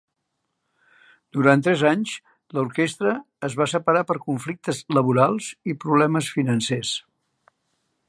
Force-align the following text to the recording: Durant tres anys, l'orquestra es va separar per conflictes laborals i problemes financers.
Durant 1.37 1.61
tres 1.67 1.83
anys, 1.89 2.13
l'orquestra 2.57 3.13
es 3.49 3.59
va 3.61 3.69
separar 3.75 4.03
per 4.13 4.19
conflictes 4.27 4.83
laborals 5.01 5.55
i 5.75 5.81
problemes 5.85 6.35
financers. 6.39 7.01